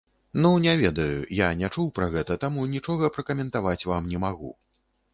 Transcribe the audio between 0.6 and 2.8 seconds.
не ведаю, я не чуў пра гэта, таму